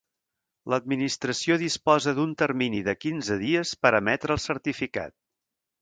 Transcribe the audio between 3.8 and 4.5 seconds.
per emetre el